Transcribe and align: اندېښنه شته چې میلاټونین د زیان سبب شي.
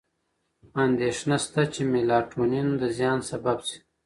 اندېښنه 0.83 1.37
شته 1.43 1.61
چې 1.73 1.81
میلاټونین 1.93 2.67
د 2.81 2.83
زیان 2.97 3.19
سبب 3.29 3.57
شي. 3.67 3.79